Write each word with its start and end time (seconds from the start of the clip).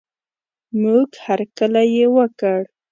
موږ 0.81 1.09
هر 1.25 1.39
کلی 1.57 1.85
یې 1.95 2.05
وکړ. 2.15 2.59